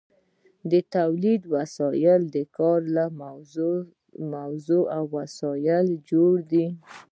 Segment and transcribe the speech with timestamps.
[0.71, 3.05] د تولید وسایل د کار له
[4.35, 6.67] موضوع او وسایلو جوړ دي.